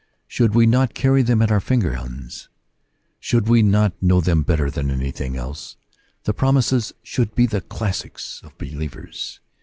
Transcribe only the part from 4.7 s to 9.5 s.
than anything else? The promises should be the classics of believers.